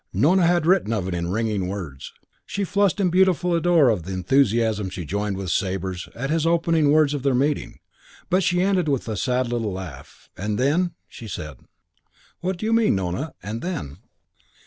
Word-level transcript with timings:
Nona 0.11 0.47
had 0.47 0.65
written 0.65 0.91
of 0.93 1.07
it 1.07 1.13
in 1.13 1.27
ringing 1.29 1.67
words. 1.67 2.11
She 2.47 2.63
flushed 2.63 2.99
in 2.99 3.11
beautiful 3.11 3.51
ardour 3.53 3.89
of 3.89 4.01
the 4.01 4.13
enthusiasm 4.13 4.89
she 4.89 5.05
joined 5.05 5.37
with 5.37 5.51
Sabre's 5.51 6.09
at 6.15 6.31
his 6.31 6.47
opening 6.47 6.91
words 6.91 7.13
of 7.13 7.21
their 7.21 7.35
meeting; 7.35 7.77
but 8.27 8.41
she 8.41 8.63
ended 8.63 8.89
with 8.89 9.07
a 9.07 9.15
sad 9.15 9.49
little 9.49 9.73
laugh. 9.73 10.27
"And 10.35 10.57
then!" 10.57 10.95
she 11.07 11.27
said. 11.27 11.57
"What 12.39 12.57
do 12.57 12.65
you 12.65 12.73
mean, 12.73 12.95
Nona, 12.95 13.35
'And 13.43 13.61
then'?" 13.61 13.97